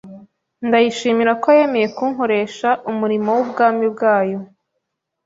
Ndayishimira 0.67 1.31
ko 1.43 1.47
yemeye 1.57 1.87
kunkoresha 1.97 2.69
umurimo 2.91 3.29
w’ubwami 3.37 3.85
bwayo. 3.93 4.39